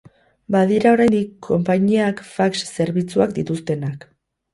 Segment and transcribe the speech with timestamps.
[0.53, 4.09] Badira oraindik konpainiak fax zerbitzuak dituztenak.